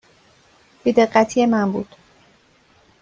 بی 0.83 0.91
دقتی 0.93 1.45
من 1.45 1.71
بود. 1.71 1.95